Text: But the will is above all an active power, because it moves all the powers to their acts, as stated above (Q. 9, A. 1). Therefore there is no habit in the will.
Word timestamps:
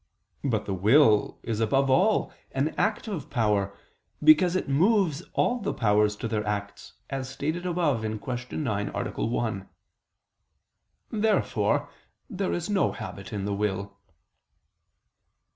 But 0.43 0.65
the 0.65 0.73
will 0.73 1.37
is 1.43 1.59
above 1.59 1.87
all 1.87 2.33
an 2.53 2.73
active 2.75 3.29
power, 3.29 3.77
because 4.23 4.55
it 4.55 4.67
moves 4.67 5.21
all 5.33 5.59
the 5.59 5.75
powers 5.75 6.15
to 6.15 6.27
their 6.27 6.43
acts, 6.43 6.93
as 7.11 7.29
stated 7.29 7.67
above 7.67 7.99
(Q. 8.01 8.57
9, 8.57 8.89
A. 8.95 9.25
1). 9.27 9.69
Therefore 11.11 11.87
there 12.27 12.51
is 12.51 12.67
no 12.67 12.93
habit 12.93 13.31
in 13.31 13.45
the 13.45 13.53
will. 13.53 13.99